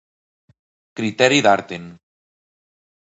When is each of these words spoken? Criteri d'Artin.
Criteri 0.99 1.39
d'Artin. 1.47 1.85